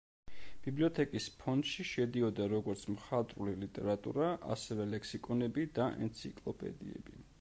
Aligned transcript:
ბიბლიოთეკის 0.67 1.25
ფონდში 1.41 1.85
შედიოდა 1.89 2.47
როგორც 2.53 2.85
მხატვრული 2.95 3.53
ლიტერატურა, 3.65 4.31
ასევე 4.57 4.89
ლექსიკონები 4.95 5.67
და 5.77 5.89
ენციკლოპედიები. 6.07 7.25